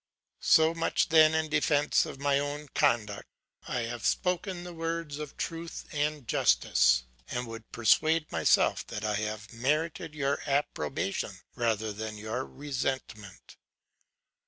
[0.39, 3.27] 'So much then in defence of my own conduct;
[3.67, 9.13] I have spoken the words of truth and justice, and would persuade myself that I
[9.17, 13.57] have merited your approbation rather than your resentment.